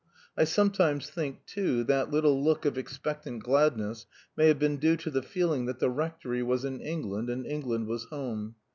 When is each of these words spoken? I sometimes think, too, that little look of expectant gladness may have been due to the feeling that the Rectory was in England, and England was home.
I 0.35 0.45
sometimes 0.45 1.11
think, 1.11 1.45
too, 1.45 1.83
that 1.83 2.09
little 2.09 2.43
look 2.43 2.65
of 2.65 2.75
expectant 2.75 3.43
gladness 3.43 4.07
may 4.35 4.47
have 4.47 4.57
been 4.57 4.77
due 4.77 4.97
to 4.97 5.11
the 5.11 5.21
feeling 5.21 5.67
that 5.67 5.77
the 5.77 5.91
Rectory 5.91 6.41
was 6.41 6.65
in 6.65 6.79
England, 6.81 7.29
and 7.29 7.45
England 7.45 7.85
was 7.85 8.05
home. 8.05 8.55